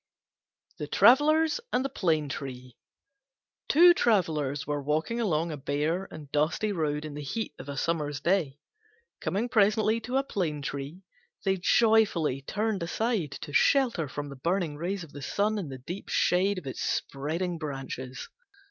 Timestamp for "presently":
9.47-9.99